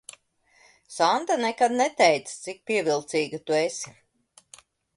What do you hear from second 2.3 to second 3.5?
cik pievilcīga